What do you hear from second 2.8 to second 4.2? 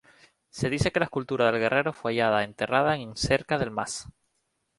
en cerca del más.